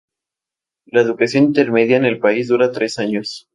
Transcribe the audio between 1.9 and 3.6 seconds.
en el país dura tres años.